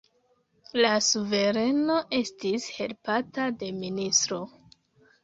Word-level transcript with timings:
La 0.77 0.93
suvereno 1.07 1.97
estis 2.19 2.65
helpata 2.79 3.47
de 3.61 3.71
ministro. 3.85 4.41